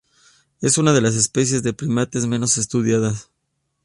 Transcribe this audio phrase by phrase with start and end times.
[0.61, 3.29] Es una de las especies de primates menos estudiadas.